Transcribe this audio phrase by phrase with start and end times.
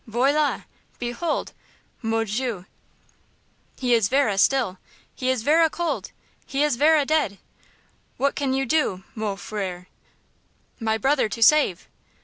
[0.09, 0.65] "Voilà,
[0.97, 1.53] behold!
[2.01, 2.65] Mon dieu,
[3.77, 4.79] he is verra still!
[5.13, 6.11] He is verra cold!
[6.47, 7.37] He is verra dead!
[8.17, 9.85] What can you do, mon frère,
[10.79, 11.87] my brother to save?"